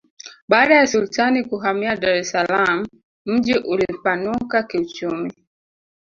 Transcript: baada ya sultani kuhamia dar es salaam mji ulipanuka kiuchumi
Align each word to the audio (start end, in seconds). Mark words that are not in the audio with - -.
baada 0.47 0.75
ya 0.75 0.87
sultani 0.87 1.43
kuhamia 1.45 1.95
dar 1.95 2.15
es 2.15 2.29
salaam 2.31 2.87
mji 3.25 3.57
ulipanuka 3.57 4.63
kiuchumi 4.63 5.33